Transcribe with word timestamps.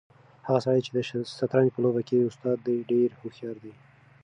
هغه 0.47 0.59
سړی 0.65 0.81
چې 0.85 0.91
د 0.93 0.97
شطرنج 1.37 1.69
په 1.73 1.79
لوبه 1.83 2.01
کې 2.07 2.25
استاد 2.29 2.57
دی 2.67 2.77
ډېر 2.91 3.09
هوښیار 3.19 3.57
دی. 3.63 3.73